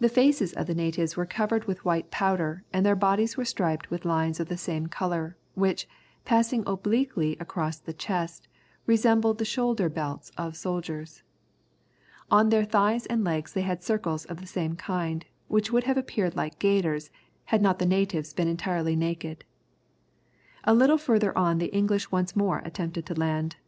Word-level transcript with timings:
The 0.00 0.08
faces 0.08 0.52
of 0.54 0.66
the 0.66 0.74
natives 0.74 1.16
were 1.16 1.24
covered 1.24 1.66
with 1.66 1.84
white 1.84 2.10
powder, 2.10 2.64
their 2.72 2.96
bodies 2.96 3.36
were 3.36 3.44
striped 3.44 3.90
with 3.92 4.04
lines 4.04 4.40
of 4.40 4.48
the 4.48 4.56
same 4.56 4.88
colour, 4.88 5.36
which, 5.54 5.86
passing 6.24 6.64
obliquely 6.66 7.36
across 7.38 7.78
the 7.78 7.92
chest, 7.92 8.48
resembled 8.86 9.38
the 9.38 9.44
shoulder 9.44 9.88
belts 9.88 10.32
of 10.36 10.56
soldiers. 10.56 11.22
On 12.28 12.48
their 12.48 12.64
thighs 12.64 13.06
and 13.06 13.22
legs 13.22 13.52
they 13.52 13.62
had 13.62 13.84
circles 13.84 14.24
of 14.24 14.40
the 14.40 14.48
same 14.48 14.74
kind, 14.74 15.24
which 15.46 15.70
would 15.70 15.84
have 15.84 15.96
appeared 15.96 16.34
like 16.34 16.58
gaiters 16.58 17.12
had 17.44 17.62
not 17.62 17.78
the 17.78 17.86
natives 17.86 18.32
been 18.34 18.48
entirely 18.48 18.96
naked. 18.96 19.44
A 20.64 20.74
little 20.74 20.98
further 20.98 21.30
on 21.38 21.58
the 21.58 21.72
English 21.72 22.10
once 22.10 22.34
more 22.34 22.62
attempted 22.64 23.06
to 23.06 23.14
land. 23.14 23.54